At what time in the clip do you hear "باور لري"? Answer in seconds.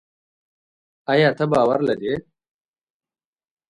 1.51-2.13